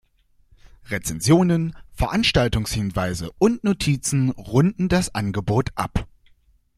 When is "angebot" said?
5.13-5.69